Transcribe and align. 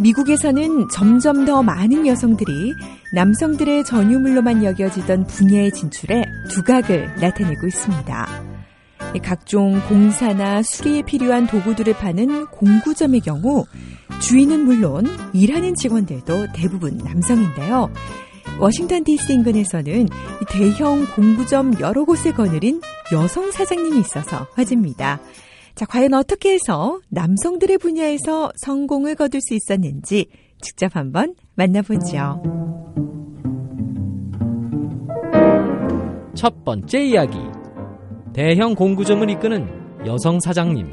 미국에서는 0.00 0.88
점점 0.88 1.44
더 1.44 1.62
많은 1.62 2.06
여성들이 2.06 2.74
남성들의 3.12 3.84
전유물로만 3.84 4.64
여겨지던 4.64 5.26
분야에 5.26 5.70
진출해 5.70 6.24
두각을 6.50 7.14
나타내고 7.20 7.66
있습니다. 7.66 8.28
각종 9.22 9.80
공사나 9.88 10.62
수리에 10.62 11.02
필요한 11.02 11.46
도구들을 11.46 11.94
파는 11.94 12.46
공구점의 12.46 13.20
경우 13.20 13.64
주인은 14.20 14.64
물론 14.64 15.06
일하는 15.32 15.74
직원들도 15.74 16.52
대부분 16.54 16.96
남성인데요. 16.98 17.92
워싱턴 18.58 19.04
DC 19.04 19.32
인근에서는 19.32 20.08
대형 20.48 21.06
공구점 21.14 21.80
여러 21.80 22.04
곳에 22.04 22.32
거느린 22.32 22.80
여성 23.12 23.50
사장님이 23.50 24.00
있어서 24.00 24.46
화제입니다. 24.54 25.20
자, 25.80 25.86
과연 25.86 26.12
어떻게 26.12 26.52
해서 26.52 27.00
남성들의 27.08 27.78
분야에서 27.78 28.52
성공을 28.54 29.14
거둘 29.14 29.40
수 29.40 29.54
있었는지 29.54 30.26
직접 30.60 30.94
한번 30.94 31.34
만나보죠. 31.54 32.42
첫 36.34 36.62
번째 36.66 37.02
이야기. 37.02 37.38
대형 38.34 38.74
공구점을 38.74 39.30
이끄는 39.30 40.04
여성 40.04 40.38
사장님. 40.40 40.86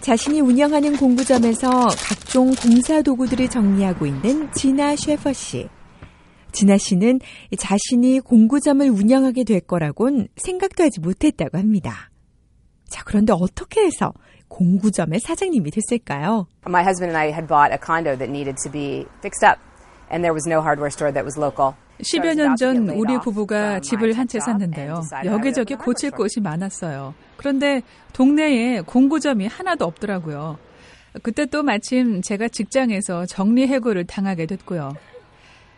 자신이 0.00 0.40
운영하는 0.40 0.96
공구점에서 0.96 1.88
각종 2.08 2.54
공사 2.54 3.02
도구들을 3.02 3.50
정리하고 3.50 4.06
있는 4.06 4.50
지나 4.52 4.96
셰퍼 4.96 5.34
씨. 5.34 5.68
진아 6.54 6.78
씨는 6.78 7.20
자신이 7.58 8.20
공구점을 8.20 8.88
운영하게 8.88 9.44
될 9.44 9.60
거라곤 9.60 10.28
생각도 10.36 10.84
하지 10.84 11.00
못했다고 11.00 11.58
합니다. 11.58 12.10
자, 12.88 13.02
그런데 13.04 13.32
어떻게 13.32 13.82
해서 13.82 14.12
공구점의 14.48 15.18
사장님이 15.18 15.72
됐을까요? 15.72 16.46
My 16.66 16.84
husband 16.84 17.14
and 17.14 17.18
I 17.18 17.32
had 17.32 17.48
bought 17.48 17.72
a 17.72 17.78
condo 17.84 18.16
that 18.16 18.30
needed 18.30 18.56
to 18.62 18.70
be 18.70 19.04
fixed 19.18 19.44
up, 19.44 19.58
and 20.12 20.22
there 20.22 20.32
was 20.32 20.46
no 20.48 20.60
hardware 20.62 20.92
store 20.94 21.12
that 21.12 21.24
was 21.26 21.36
local. 21.36 21.74
10여 21.98 22.34
년 22.34 22.56
전 22.56 22.88
우리 22.88 23.18
부부가 23.20 23.80
집을 23.80 24.12
한 24.14 24.28
채 24.28 24.38
샀는데요. 24.38 25.02
여기저기 25.24 25.74
고칠 25.74 26.10
곳이 26.10 26.40
많았어요. 26.40 27.14
그런데 27.36 27.82
동네에 28.12 28.82
공구점이 28.82 29.46
하나도 29.46 29.84
없더라고요. 29.84 30.58
그때 31.22 31.46
또 31.46 31.62
마침 31.62 32.22
제가 32.22 32.48
직장에서 32.48 33.26
정리 33.26 33.66
해고를 33.66 34.04
당하게 34.04 34.46
됐고요. 34.46 34.92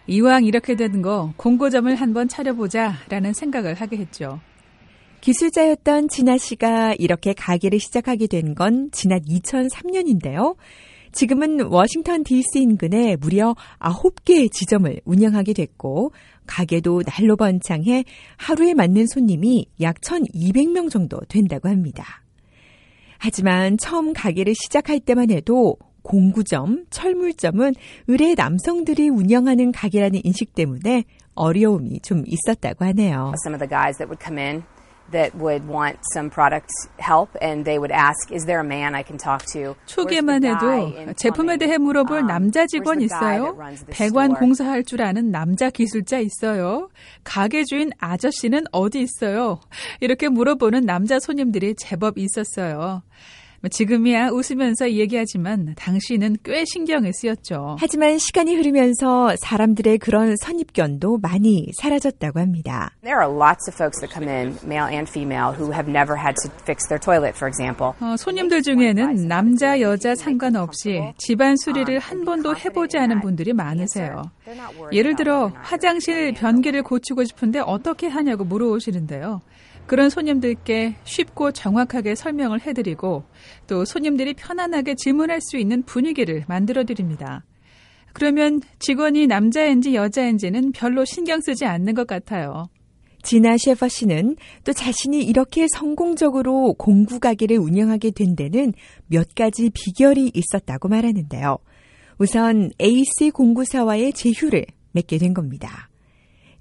이왕 0.08 0.44
이렇게 0.44 0.76
된거 0.76 1.32
공구점을 1.36 1.92
한번 1.94 2.28
차려보자 2.28 2.94
라는 3.08 3.32
생각을 3.32 3.74
하게 3.74 3.96
했죠. 3.98 4.40
기술자였던 5.20 6.08
진아 6.08 6.38
씨가 6.38 6.94
이렇게 6.98 7.32
가게를 7.32 7.80
시작하게 7.80 8.28
된 8.28 8.54
건 8.54 8.90
지난 8.92 9.20
2003년인데요. 9.22 10.56
지금은 11.12 11.66
워싱턴 11.66 12.22
DC 12.22 12.60
인근에 12.60 13.16
무려 13.16 13.54
9개의 13.80 14.52
지점을 14.52 15.00
운영하게 15.04 15.54
됐고 15.54 16.12
가게도 16.46 17.02
날로 17.02 17.36
번창해 17.36 18.04
하루에 18.36 18.74
맞는 18.74 19.06
손님이 19.06 19.66
약 19.80 20.00
1,200명 20.00 20.90
정도 20.90 21.18
된다고 21.28 21.68
합니다. 21.68 22.22
하지만 23.18 23.78
처음 23.78 24.12
가게를 24.12 24.54
시작할 24.54 25.00
때만 25.00 25.30
해도 25.30 25.76
공구점, 26.06 26.86
철물점은 26.90 27.74
의뢰 28.06 28.34
남성들이 28.34 29.08
운영하는 29.08 29.72
가게라는 29.72 30.20
인식 30.24 30.54
때문에 30.54 31.04
어려움이 31.34 32.00
좀 32.00 32.22
있었다고 32.26 32.84
하네요. 32.86 33.34
Some 33.44 33.54
of 33.54 33.58
the 33.58 33.68
guys 33.68 33.98
that 33.98 34.08
would 34.08 34.22
come 34.22 34.38
in 34.38 34.62
that 35.10 35.34
would 35.36 35.66
want 35.68 35.98
some 36.14 36.30
product 36.30 36.70
help 36.98 37.30
and 37.42 37.64
they 37.64 37.78
would 37.78 37.92
ask 37.92 38.30
is 38.32 38.46
there 38.46 38.60
a 38.60 38.66
man 38.66 38.94
I 38.94 39.02
can 39.02 39.18
talk 39.18 39.46
to? 39.52 39.74
초기에만 39.86 40.44
해도 40.44 41.14
제품에 41.16 41.58
대해 41.58 41.78
물어볼 41.78 42.26
남자 42.26 42.66
직원 42.66 43.00
있어요? 43.00 43.56
배관 43.90 44.34
공사할 44.34 44.84
줄 44.84 45.02
아는 45.02 45.30
남자 45.30 45.70
기술자 45.70 46.18
있어요? 46.18 46.88
가게 47.24 47.64
주인 47.64 47.90
아저씨는 47.98 48.64
어디 48.72 49.00
있어요? 49.00 49.60
이렇게 50.00 50.28
물어보는 50.28 50.86
남자 50.86 51.18
손님들이 51.18 51.74
제법 51.76 52.18
있었어요. 52.18 53.02
지금이야 53.70 54.28
웃으면서 54.30 54.92
얘기하지만 54.92 55.74
당시는 55.76 56.36
꽤 56.44 56.64
신경을 56.64 57.12
쓰였죠. 57.12 57.76
하지만 57.78 58.18
시간이 58.18 58.54
흐르면서 58.54 59.34
사람들의 59.40 59.98
그런 59.98 60.36
선입견도 60.36 61.18
많이 61.18 61.70
사라졌다고 61.80 62.40
합니다. 62.40 62.90
There 63.02 63.20
are 63.20 63.32
lots 63.32 63.68
of 63.68 63.74
folks 63.76 64.00
that 64.00 64.12
come 64.12 64.28
in, 64.28 64.56
male 64.64 64.88
and 64.92 65.10
female, 65.10 65.54
who 65.56 65.72
have 65.72 65.90
never 65.90 66.16
had 66.18 66.34
to 66.42 66.50
fix 66.62 66.86
their 66.88 67.00
toilet, 67.00 67.36
for 67.36 67.48
example. 67.48 67.92
어, 68.00 68.16
손님들 68.16 68.62
중에는 68.62 69.26
남자, 69.28 69.80
여자 69.80 70.14
상관없이 70.14 71.00
집안 71.18 71.56
수리를 71.56 71.98
한 71.98 72.24
번도 72.24 72.56
해보지 72.56 72.98
않은 72.98 73.20
분들이 73.20 73.52
많으세요. 73.52 74.22
예를 74.92 75.16
들어 75.16 75.52
화장실 75.62 76.32
변기를 76.34 76.82
고치고 76.82 77.24
싶은데 77.24 77.60
어떻게 77.60 78.06
하냐고 78.06 78.44
물어오시는데요. 78.44 79.40
그런 79.86 80.10
손님들께 80.10 80.96
쉽고 81.04 81.52
정확하게 81.52 82.14
설명을 82.14 82.60
해드리고 82.60 83.24
또 83.66 83.84
손님들이 83.84 84.34
편안하게 84.34 84.94
질문할 84.96 85.40
수 85.40 85.56
있는 85.56 85.82
분위기를 85.84 86.44
만들어 86.48 86.84
드립니다. 86.84 87.44
그러면 88.12 88.60
직원이 88.78 89.26
남자인지 89.26 89.94
여자인지는 89.94 90.72
별로 90.72 91.04
신경 91.04 91.40
쓰지 91.40 91.66
않는 91.66 91.94
것 91.94 92.06
같아요. 92.06 92.68
지나 93.22 93.58
셰퍼 93.58 93.88
씨는 93.88 94.36
또 94.64 94.72
자신이 94.72 95.22
이렇게 95.22 95.66
성공적으로 95.68 96.74
공구 96.74 97.18
가게를 97.18 97.58
운영하게 97.58 98.12
된 98.12 98.36
데는 98.36 98.72
몇 99.08 99.34
가지 99.34 99.70
비결이 99.70 100.30
있었다고 100.32 100.88
말하는데요. 100.88 101.58
우선 102.18 102.70
AC 102.80 103.30
공구사와의 103.30 104.12
제휴를 104.12 104.64
맺게 104.92 105.18
된 105.18 105.34
겁니다. 105.34 105.90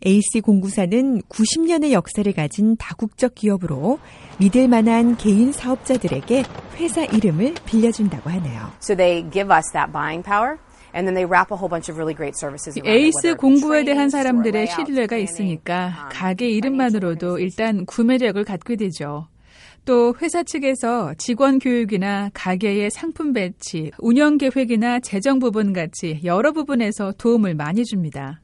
AC 0.05 0.41
공구사는 0.41 1.21
90년의 1.23 1.91
역사를 1.91 2.31
가진 2.31 2.75
다국적 2.77 3.33
기업으로 3.33 3.99
믿을 4.37 4.67
만한 4.67 5.17
개인 5.17 5.51
사업자들에게 5.51 6.43
회사 6.75 7.03
이름을 7.05 7.55
빌려준다고 7.65 8.29
하네요. 8.29 8.71
So 8.81 8.95
they 8.95 9.23
give 9.31 9.51
us 9.51 9.71
that 9.73 9.91
buying 9.91 10.23
power. 10.23 10.57
And 10.93 11.05
then 11.05 11.15
they 11.15 11.25
wrap 11.25 11.51
a 11.51 11.57
whole 11.57 11.67
bunch 11.67 11.91
of 11.91 11.97
really 11.97 12.15
great 12.15 12.37
services 12.37 12.77
around 12.79 12.87
it, 12.87 13.03
에이스 13.03 13.35
공구에 13.35 13.83
대한 13.83 14.09
사람들의 14.09 14.67
신뢰가 14.67 15.17
있으니까 15.17 15.87
um, 15.87 16.09
가게 16.09 16.49
이름만으로도. 16.49 17.39
일단 17.39 17.85
구매력을 17.85 18.41
갖게 18.45 18.77
되죠. 18.77 19.27
또 19.83 20.15
회사 20.21 20.41
측에서 20.43 21.13
직원 21.17 21.59
교육이나 21.59 22.31
가게의 22.33 22.89
상품 22.91 23.33
배치, 23.33 23.91
운영 23.99 24.37
계획이나 24.37 24.99
재정 24.99 25.39
부분 25.39 25.73
같이 25.73 26.21
여러 26.23 26.53
부분에서 26.53 27.13
도움을 27.17 27.55
많이 27.55 27.83
줍니다. 27.83 28.41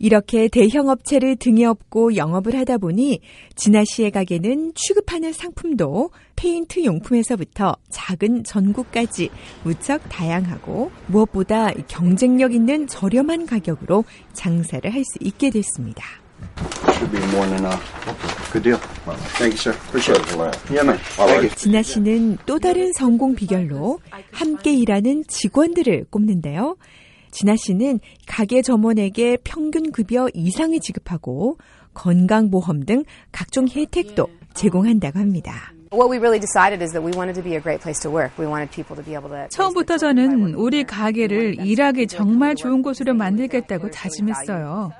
이렇게 0.00 0.48
대형 0.48 0.88
업체를 0.88 1.36
등에 1.36 1.66
업고 1.66 2.16
영업을 2.16 2.56
하다 2.58 2.78
보니 2.78 3.20
진아 3.54 3.84
씨의 3.84 4.10
가게는 4.10 4.72
취급하는 4.74 5.32
상품도 5.32 6.10
페인트 6.36 6.82
용품에서부터 6.84 7.76
작은 7.90 8.44
전구까지 8.44 9.28
무척 9.62 10.00
다양하고 10.08 10.90
무엇보다 11.06 11.70
경쟁력 11.86 12.54
있는 12.54 12.86
저렴한 12.86 13.44
가격으로 13.44 14.04
장사를 14.32 14.90
할 14.92 15.04
수 15.04 15.18
있게 15.20 15.50
됐습니다. 15.50 16.04
진아 21.56 21.82
씨는 21.82 22.38
또 22.46 22.58
다른 22.58 22.92
성공 22.94 23.34
비결로 23.34 23.98
함께 24.32 24.72
일하는 24.72 25.24
직원들을 25.26 26.06
꼽는데요. 26.10 26.76
진아 27.30 27.56
씨는 27.56 28.00
가게 28.26 28.62
점원에게 28.62 29.38
평균 29.44 29.92
급여 29.92 30.28
이상을 30.34 30.78
지급하고 30.80 31.58
건강보험 31.94 32.84
등 32.84 33.04
각종 33.32 33.66
혜택도 33.68 34.28
제공한다고 34.54 35.18
합니다. 35.18 35.72
What 35.92 36.08
we 36.08 36.18
really 36.18 36.38
decided 36.38 36.84
is 36.84 36.92
that 36.92 37.02
we 37.04 37.10
wanted 37.18 37.34
to 37.34 37.42
be 37.42 37.56
a 37.56 37.60
great 37.60 37.82
place 37.82 37.98
to 38.02 38.10
work. 38.10 38.30
We 38.38 38.46
wanted 38.46 38.70
people 38.70 38.94
to 38.94 39.02
be 39.02 39.18
able 39.18 39.30
to. 39.30 39.48
처음부터 39.50 39.98
저는 39.98 40.54
우리 40.54 40.84
가게를 40.84 41.66
일하기 41.66 42.06
정말 42.06 42.54
좋은 42.54 42.82
곳으로 42.82 43.14
만들겠다고 43.14 43.90
다짐했어요. 43.90 44.92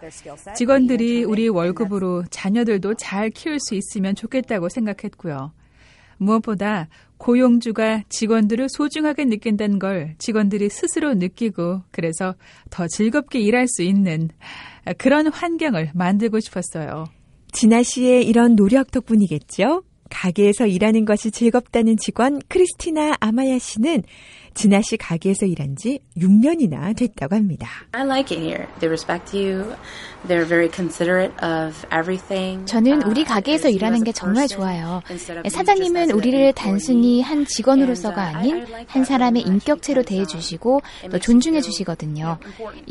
직원들이 0.56 1.23
우리 1.23 1.49
월급으로 1.49 2.25
자녀들도 2.31 2.94
잘 2.94 3.31
키울 3.31 3.61
수 3.61 3.76
있으면 3.76 4.17
좋겠다고 4.17 4.69
생각했고요. 4.69 5.53
무엇보다 6.21 6.89
고용주가 7.19 8.05
직원들을 8.09 8.69
소중하게 8.69 9.25
느낀다는 9.25 9.79
걸 9.79 10.15
직원들이 10.19 10.71
스스로 10.71 11.15
느끼고 11.15 11.83
그래서 11.91 12.35
더 12.71 12.87
즐겁게 12.87 13.41
일할 13.41 13.67
수 13.69 13.83
있는 13.83 14.29
그런 14.99 15.27
환경을 15.27 15.91
만들고 15.95 16.41
싶었어요. 16.41 17.07
진아 17.53 17.83
씨의 17.83 18.27
이런 18.27 18.57
노력 18.57 18.91
덕분이겠죠? 18.91 19.83
가게에서 20.09 20.67
일하는 20.67 21.05
것이 21.05 21.31
즐겁다는 21.31 21.97
직원 21.97 22.41
크리스티나 22.49 23.17
아마야 23.21 23.59
씨는 23.59 24.03
진아 24.55 24.82
씨 24.82 24.97
가게에서 24.97 25.47
일한 25.47 25.76
지 25.76 26.00
6년이나 26.17 26.97
됐다고 26.97 27.35
합니다. 27.35 27.69
I 27.93 28.05
like 28.05 28.37
it 28.37 28.44
here. 28.44 28.67
They 28.81 28.88
respect 28.88 29.37
you. 29.37 29.75
They're 30.29 30.47
very 30.47 30.69
considerate 30.70 31.32
of 31.43 31.75
everything. 31.87 32.67
저는 32.67 33.02
우리 33.02 33.25
가게에서 33.25 33.69
일하는 33.69 34.05
게 34.05 34.12
정말 34.12 34.49
좋아요. 34.49 35.02
사장님은 35.49 36.11
우리를 36.11 36.52
단순히 36.52 37.23
한 37.23 37.47
직원으로서가 37.47 38.37
아닌 38.37 38.67
한 38.87 39.05
사람의 39.05 39.43
인격체로 39.43 40.02
대해주시고 40.02 40.82
또 41.11 41.19
존중해주시거든요. 41.19 42.38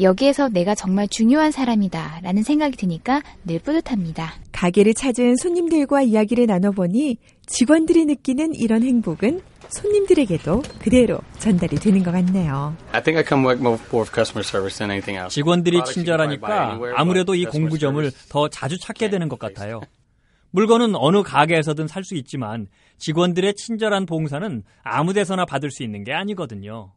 여기에서 0.01 0.49
내가 0.49 0.75
정말 0.75 1.07
중요한 1.07 1.51
사람이다 1.51 2.21
라는 2.23 2.43
생각이 2.43 2.77
드니까 2.77 3.21
늘 3.45 3.59
뿌듯합니다. 3.59 4.33
가게를 4.51 4.93
찾은 4.93 5.35
손님들과 5.35 6.01
이야기를 6.01 6.47
나눠보니 6.47 7.17
직원들이 7.45 8.05
느끼는 8.05 8.53
이런 8.55 8.83
행복은 8.83 9.41
손님들에게도 9.69 10.63
그대로 10.79 11.19
전달이 11.37 11.77
되는 11.77 12.03
것 12.03 12.11
같네요. 12.11 12.75
직원들이 15.29 15.83
친절하니까 15.85 16.79
아무래도 16.95 17.35
이 17.35 17.45
공구점을 17.45 18.11
더 18.29 18.47
자주 18.49 18.77
찾게 18.79 19.09
되는 19.09 19.29
것 19.29 19.39
같아요. 19.39 19.81
물건은 20.51 20.95
어느 20.95 21.21
가게에서든 21.21 21.87
살 21.87 22.03
수 22.03 22.15
있지만 22.15 22.67
직원들의 22.97 23.53
친절한 23.55 24.07
봉사는 24.07 24.63
아무 24.83 25.13
데서나 25.13 25.45
받을 25.45 25.69
수 25.69 25.83
있는 25.83 26.03
게 26.03 26.11
아니거든요. 26.13 26.91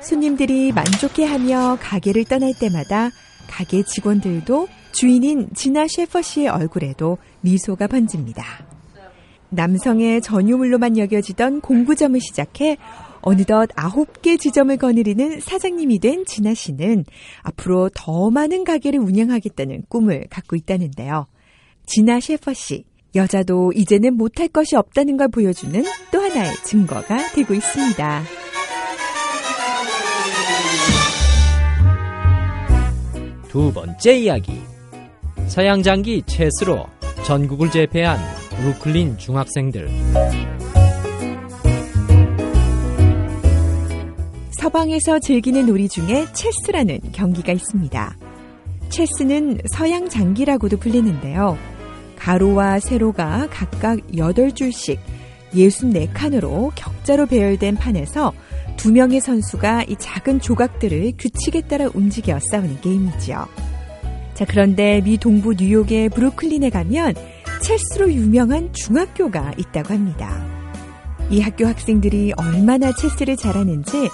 손님들이 0.00 0.72
만족해하며 0.72 1.78
가게를 1.80 2.24
떠날 2.24 2.52
때마다 2.58 3.10
가게 3.48 3.82
직원들도 3.82 4.68
주인인 4.92 5.48
진아 5.54 5.86
셰퍼 5.88 6.22
씨의 6.22 6.48
얼굴에도 6.48 7.18
미소가 7.42 7.86
번집니다. 7.88 8.42
남성의 9.50 10.22
전유물로만 10.22 10.98
여겨지던 10.98 11.60
공구점을 11.60 12.20
시작해 12.20 12.76
어느덧 13.20 13.68
아홉 13.74 14.22
개 14.22 14.36
지점을 14.36 14.76
거느리는 14.76 15.40
사장님이 15.40 15.98
된 15.98 16.24
진아 16.24 16.54
씨는 16.54 17.04
앞으로 17.42 17.90
더 17.94 18.30
많은 18.30 18.64
가게를 18.64 19.00
운영하겠다는 19.00 19.82
꿈을 19.88 20.26
갖고 20.30 20.54
있다는데요. 20.54 21.26
진아 21.86 22.20
셰퍼 22.20 22.52
씨, 22.54 22.84
여자도 23.14 23.72
이제는 23.74 24.16
못할 24.16 24.48
것이 24.48 24.76
없다는 24.76 25.16
걸 25.16 25.28
보여주는 25.28 25.82
또 26.12 26.20
하나의 26.20 26.54
증거가 26.64 27.16
되고 27.34 27.54
있습니다. 27.54 28.22
두 33.48 33.72
번째 33.72 34.18
이야기. 34.18 34.52
서양 35.48 35.82
장기 35.82 36.22
체스로 36.26 36.84
전국을 37.24 37.70
제패한 37.70 38.18
브루클린 38.56 39.18
중학생들. 39.18 39.88
서방에서 44.58 45.18
즐기는 45.18 45.66
놀이 45.66 45.88
중에 45.88 46.26
체스라는 46.32 47.00
경기가 47.12 47.52
있습니다. 47.52 48.16
체스는 48.88 49.58
서양 49.74 50.08
장기라고도 50.08 50.78
불리는데요. 50.78 51.58
가로와 52.16 52.80
세로가 52.80 53.48
각각 53.50 53.98
8줄씩 54.12 54.98
64칸으로 55.52 56.72
격자로 56.74 57.26
배열된 57.26 57.76
판에서 57.76 58.32
두 58.78 58.90
명의 58.90 59.20
선수가 59.20 59.84
이 59.84 59.96
작은 59.98 60.40
조각들을 60.40 61.12
규칙에 61.18 61.60
따라 61.62 61.88
움직여 61.92 62.38
싸우는 62.40 62.80
게임이지요. 62.80 63.46
자, 64.32 64.44
그런데 64.46 65.00
미 65.02 65.18
동부 65.18 65.54
뉴욕의 65.58 66.08
브루클린에 66.10 66.70
가면 66.70 67.14
체스로 67.62 68.12
유명한 68.12 68.72
중학교가 68.72 69.54
있다고 69.58 69.94
합니다. 69.94 70.46
이 71.30 71.40
학교 71.40 71.66
학생들이 71.66 72.32
얼마나 72.36 72.92
체스를 72.94 73.36
잘하는지 73.36 74.08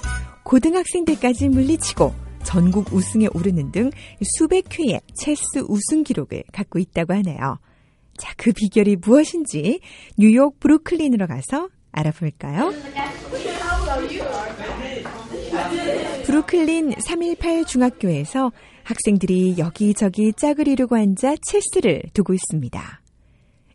고등학생들까지 0.45 1.49
물리치고 1.49 2.15
전국 2.43 2.93
우승에 2.93 3.29
오르는 3.35 3.73
등 3.73 3.91
수백 4.37 4.79
회의 4.79 5.01
체스 5.15 5.65
우승 5.69 6.03
기록을 6.05 6.45
갖고 6.53 6.79
있다고 6.79 7.15
하네요. 7.15 7.59
자, 8.17 8.33
그 8.37 8.53
비결이 8.53 8.97
무엇인지 8.97 9.81
뉴욕 10.19 10.59
브루클린으로 10.61 11.27
가서 11.27 11.69
알아볼까요? 11.93 12.73
브루클린 16.25 16.95
318 16.99 17.65
중학교에서 17.67 18.53
학생들이 18.85 19.57
여기저기 19.59 20.33
짝을 20.33 20.69
이루고 20.69 20.97
앉아 20.97 21.37
체스를 21.47 22.03
두고 22.15 22.35
있습니다. 22.35 23.02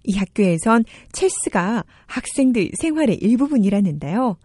이 0.07 0.18
학교에선 0.18 0.86
체스가 1.12 1.83
학생들 2.07 2.71
생활의 2.80 3.18
일부분이라는데요. 3.18 4.38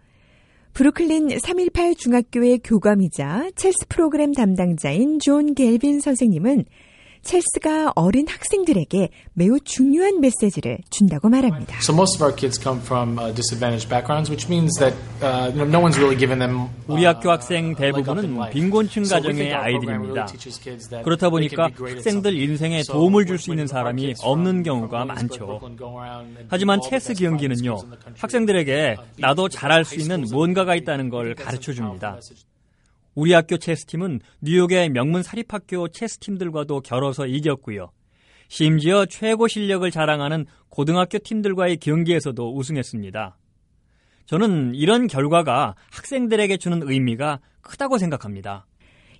브루클린 0.73 1.39
318 1.39 1.95
중학교의 1.95 2.59
교감이자 2.63 3.51
체스 3.55 3.87
프로그램 3.89 4.33
담당자인 4.33 5.19
존 5.19 5.53
겔빈 5.53 5.99
선생님은 5.99 6.65
체스가 7.23 7.93
어린 7.95 8.27
학생들에게 8.27 9.09
매우 9.33 9.59
중요한 9.59 10.19
메시지를 10.21 10.79
준다고 10.89 11.29
말합니다. 11.29 11.77
So 11.79 11.93
most 11.95 12.17
of 12.17 12.23
our 12.23 12.35
kids 12.35 12.61
come 12.61 12.79
from 12.81 13.17
uh, 13.17 13.33
disadvantaged 13.33 13.89
backgrounds, 13.89 14.29
which 14.29 14.47
means 14.47 14.71
that 14.79 14.93
uh, 15.23 15.49
you 15.55 15.63
know, 15.63 15.65
no 15.65 15.79
one's 15.79 15.97
really 15.97 16.17
given 16.17 16.39
them. 16.39 16.67
우리 16.87 17.05
학교 17.05 17.31
학생 17.31 17.75
대부분은 17.75 18.49
빈곤층 18.51 19.03
가정의 19.03 19.53
아이들입니다. 19.53 20.27
그렇다 21.03 21.29
보니까 21.29 21.69
학생들 21.79 22.37
인생에 22.37 22.83
도움을 22.83 23.25
줄 23.25 23.37
수 23.37 23.49
있는 23.51 23.67
사람이 23.67 24.13
없는 24.21 24.63
경우가 24.63 25.05
많죠. 25.05 25.59
하지만 26.49 26.79
체스 26.81 27.13
경기는요, 27.13 27.77
학생들에게 28.17 28.95
나도 29.17 29.49
잘할 29.49 29.85
수 29.85 29.95
있는 29.95 30.21
무언가가 30.21 30.75
있다는 30.75 31.09
걸 31.09 31.35
가르쳐 31.35 31.73
줍니다. 31.73 32.19
우리 33.15 33.33
학교 33.33 33.57
체스팀은 33.57 34.21
뉴욕의 34.41 34.89
명문 34.89 35.23
사립학교 35.23 35.87
체스팀들과도 35.89 36.81
겨뤄서 36.81 37.27
이겼고요. 37.27 37.91
심지어 38.47 39.05
최고 39.05 39.47
실력을 39.47 39.89
자랑하는 39.89 40.45
고등학교 40.69 41.19
팀들과의 41.19 41.77
경기에서도 41.77 42.55
우승했습니다. 42.55 43.37
저는 44.25 44.75
이런 44.75 45.07
결과가 45.07 45.75
학생들에게 45.91 46.57
주는 46.57 46.81
의미가 46.83 47.39
크다고 47.61 47.97
생각합니다. 47.97 48.65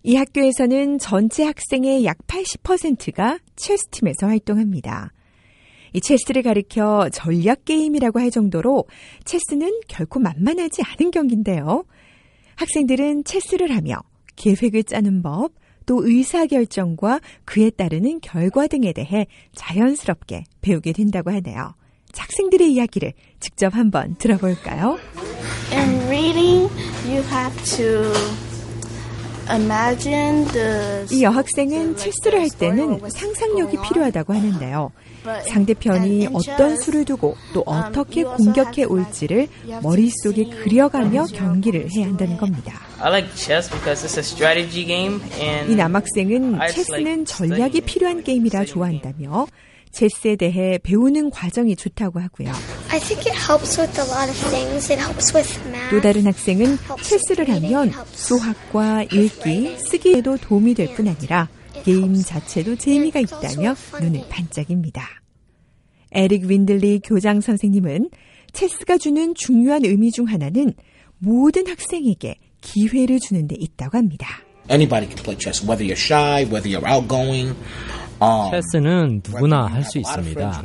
이 0.04 0.16
학교에서는 0.16 1.00
전체 1.00 1.46
학생의 1.46 2.06
약 2.06 2.18
80%가 2.28 3.40
체스팀에서 3.56 4.28
활동합니다. 4.28 5.14
이 5.94 6.02
체스를 6.02 6.42
가리켜 6.42 7.10
전략 7.10 7.66
게임이라고 7.66 8.20
할 8.20 8.32
정도로 8.32 8.86
체스는 9.26 9.82
결코 9.88 10.20
만만하지 10.20 10.82
않은 10.82 11.12
경기인데요. 11.12 11.86
학생들은 12.56 13.24
체스를 13.24 13.76
하며 13.76 13.98
계획을 14.36 14.84
짜는 14.84 15.22
법, 15.22 15.54
또 15.86 16.06
의사결정과 16.06 17.20
그에 17.46 17.70
따르는 17.70 18.22
결과 18.22 18.68
등에 18.68 18.94
대해 18.94 19.28
자연스럽게 19.56 20.46
배우게 20.62 20.94
된다고 20.94 21.32
하네요. 21.32 21.76
학생들의 22.16 22.72
이야기를 22.74 23.14
직접 23.40 23.76
한번 23.76 24.16
들어볼까요? 24.18 24.98
In 25.72 26.02
reading, 26.08 26.70
you 27.06 27.22
have 27.30 27.54
to 27.78 28.53
이 31.12 31.24
여학생은 31.24 31.98
체스를 31.98 32.40
할 32.40 32.50
때는 32.50 33.00
상상력이 33.10 33.78
필요하다고 33.88 34.34
하는데요. 34.34 34.92
상대편이 35.50 36.30
어떤 36.34 36.76
수를 36.78 37.06
두고 37.06 37.36
또 37.54 37.64
어떻게 37.66 38.24
공격해 38.24 38.84
올지를 38.86 39.48
머릿속에 39.82 40.46
그려가며 40.50 41.26
경기를 41.34 41.88
해야 41.96 42.08
한다는 42.08 42.38
겁니다. 42.38 42.74
이 45.70 45.76
남학생은 45.76 46.60
체스는 46.72 47.26
전략이 47.26 47.82
필요한 47.82 48.24
게임이라 48.24 48.66
좋아한다며 48.66 49.48
체스에 49.94 50.36
대해 50.36 50.80
배우는 50.84 51.30
과정이 51.30 51.76
좋다고 51.76 52.20
하고요. 52.20 52.52
또 55.90 56.02
다른 56.02 56.26
학생은 56.28 56.78
체스를 57.02 57.50
하면 57.50 57.92
수학과 58.12 59.04
읽기, 59.04 59.78
쓰기에도 59.78 60.38
도움이 60.38 60.74
될 60.74 60.94
뿐 60.94 61.08
아니라 61.08 61.48
게임 61.84 62.14
자체도 62.16 62.76
재미가 62.76 63.20
있다며 63.22 63.76
눈을 64.00 64.24
반짝입니다. 64.30 65.08
에릭 66.12 66.44
윈들리 66.46 67.02
교장 67.04 67.42
선생님은 67.42 68.10
체스가 68.52 68.98
주는 69.00 69.34
중요한 69.36 69.84
의미 69.86 70.12
중 70.12 70.28
하나는 70.28 70.74
모든 71.18 71.66
학생에게 71.68 72.36
기회를 72.62 73.20
주는 73.20 73.48
데 73.48 73.56
있다고 73.58 73.98
합니다. 73.98 74.28
Anybody 74.70 75.08
can 75.08 75.24
play 75.24 75.38
chess, 75.42 75.66
whether 75.66 75.84
you're 75.84 75.98
shy, 76.00 76.46
whether 76.46 76.70
you're 76.70 76.88
outgoing. 76.88 77.56
체스는 78.52 79.22
누구나 79.26 79.66
할 79.66 79.84
수 79.84 79.98
있습니다. 80.00 80.62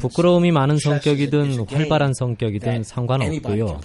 부끄러움이 0.00 0.50
많은 0.52 0.76
성격이든 0.78 1.66
활발한 1.68 2.14
성격이든 2.14 2.82
상관없고요. 2.84 3.80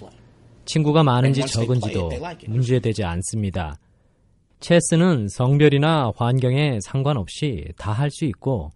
친구가 0.66 1.04
많은지 1.04 1.42
적은지도 1.46 2.12
문제되지 2.48 3.04
않습니다. 3.04 3.78
체스는 4.60 5.28
성별이나 5.30 6.12
환경에 6.16 6.80
상관없이 6.84 7.66
다 7.78 7.94
할 7.94 8.10
수 8.12 8.26
있고 8.26 8.72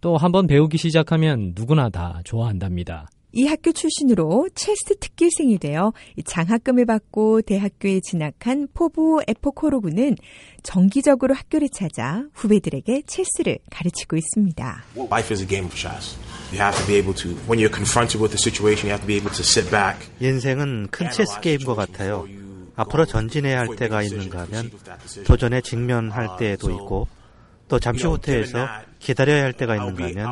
또 0.00 0.16
한번 0.16 0.46
배우기 0.46 0.76
시작하면 0.78 1.52
누구나 1.54 1.88
다 1.90 2.20
좋아한답니다. 2.24 3.08
이 3.32 3.46
학교 3.46 3.72
출신으로 3.72 4.48
체스 4.54 4.98
특기생이 4.98 5.58
되어 5.58 5.92
장학금을 6.24 6.86
받고 6.86 7.42
대학교에 7.42 8.00
진학한 8.00 8.68
포부 8.74 9.22
에포코로군은 9.26 10.16
정기적으로 10.62 11.34
학교를 11.34 11.68
찾아 11.72 12.24
후배들에게 12.34 13.02
체스를 13.06 13.58
가르치고 13.70 14.16
있습니다. 14.16 14.84
Life 14.96 15.32
is 15.32 15.42
a 15.42 15.48
game 15.48 15.66
of 15.66 15.76
chess. 15.76 16.16
You 16.52 16.60
have 16.60 16.76
to 16.76 16.86
be 16.86 16.96
able 16.96 17.14
to, 17.22 17.30
when 17.46 17.60
you're 17.60 17.72
confronted 17.72 18.20
with 18.20 18.34
a 18.34 18.38
situation, 18.38 18.88
you 18.88 18.92
have 18.92 19.02
to 19.02 19.06
be 19.06 19.16
able 19.16 19.30
to 19.30 19.44
sit 19.44 19.70
back. 19.70 20.08
인생은 20.20 20.88
큰 20.90 21.10
체스 21.10 21.40
게임과 21.40 21.74
같아요. 21.74 22.26
앞으로 22.74 23.04
전진해야 23.04 23.58
할 23.60 23.76
때가 23.76 24.02
있는가 24.02 24.40
하면 24.42 24.70
도전에 25.26 25.60
직면할 25.60 26.36
때도 26.38 26.70
있고 26.70 27.08
또 27.70 27.78
잠시 27.78 28.04
후퇴해서 28.04 28.66
기다려야 28.98 29.44
할 29.44 29.52
때가 29.52 29.76
있는가 29.76 30.04
하면 30.08 30.28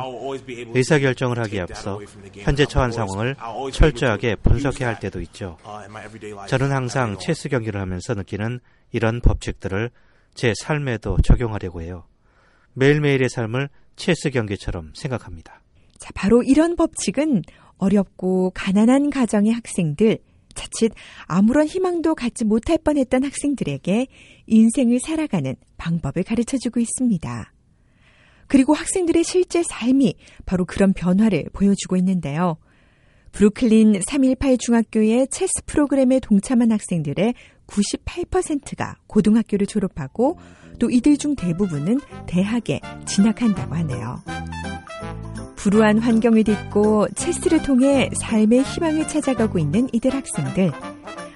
의사결정을 0.75 1.39
하기에 1.39 1.61
앞서 1.61 1.99
현재 2.33 2.65
처한 2.65 2.91
상황을 2.91 3.35
철저하게 3.71 4.35
분석해야 4.35 4.89
할 4.89 4.99
때도 4.99 5.21
있죠. 5.21 5.57
저는 6.49 6.71
항상 6.73 7.17
체스 7.17 7.47
경기를 7.47 7.79
하면서 7.79 8.13
느끼는 8.13 8.59
이런 8.91 9.21
법칙들을 9.21 9.89
제 10.33 10.53
삶에도 10.59 11.17
적용하려고 11.23 11.81
해요. 11.81 12.03
매일매일의 12.73 13.29
삶을 13.29 13.69
체스 13.95 14.31
경기처럼 14.31 14.91
생각합니다. 14.93 15.61
자, 15.97 16.11
바로 16.13 16.43
이런 16.43 16.75
법칙은 16.75 17.43
어렵고 17.77 18.51
가난한 18.53 19.09
가정의 19.09 19.53
학생들, 19.53 20.17
자칫 20.59 20.91
아무런 21.25 21.67
희망도 21.67 22.15
갖지 22.15 22.43
못할 22.43 22.77
뻔했던 22.77 23.23
학생들에게 23.23 24.07
인생을 24.47 24.99
살아가는 24.99 25.55
방법을 25.77 26.23
가르쳐 26.23 26.57
주고 26.57 26.81
있습니다. 26.81 27.53
그리고 28.47 28.73
학생들의 28.73 29.23
실제 29.23 29.63
삶이 29.63 30.15
바로 30.45 30.65
그런 30.65 30.91
변화를 30.91 31.45
보여주고 31.53 31.95
있는데요. 31.97 32.57
브루클린 33.31 34.01
318 34.09 34.57
중학교의 34.57 35.27
체스 35.29 35.63
프로그램에 35.65 36.19
동참한 36.19 36.71
학생들의 36.71 37.35
98%가 37.67 38.95
고등학교를 39.07 39.67
졸업하고 39.67 40.39
또 40.79 40.89
이들 40.89 41.17
중 41.17 41.35
대부분은 41.35 41.99
대학에 42.25 42.81
진학한다고 43.05 43.75
하네요. 43.75 44.23
불우한 45.59 45.99
환경을 45.99 46.45
딛고 46.45 47.09
체스를 47.15 47.61
통해 47.61 48.09
삶의 48.13 48.63
희망을 48.63 49.07
찾아가고 49.09 49.59
있는 49.59 49.89
이들 49.91 50.13
학생들. 50.13 50.71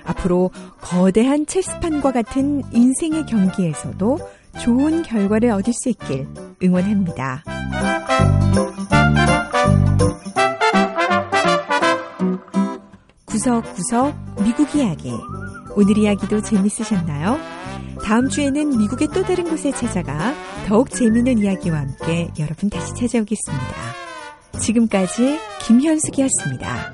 앞으로 0.06 0.50
거대한 0.80 1.46
체스판과 1.46 2.14
같은 2.14 2.64
인생의 2.72 3.26
경기에서도 3.26 4.20
좋은 4.62 5.04
결과를 5.04 5.50
얻을 5.50 5.74
수 5.74 5.90
있길 5.90 6.26
응원합니다. 6.64 7.44
구석구석 13.26 14.16
미국 14.42 14.74
이야기. 14.74 15.12
오늘 15.76 15.98
이야기도 15.98 16.42
재밌으셨나요? 16.42 17.38
다음 18.06 18.30
주에는 18.30 18.78
미국의 18.78 19.10
또 19.10 19.24
다른 19.24 19.44
곳에 19.44 19.72
찾아가 19.72 20.34
더욱 20.68 20.90
재미있는 20.92 21.40
이야기와 21.40 21.80
함께 21.80 22.30
여러분 22.40 22.70
다시 22.70 22.94
찾아오겠습니다. 22.94 23.93
지금까지 24.60 25.40
김현숙이었습니다. 25.66 26.93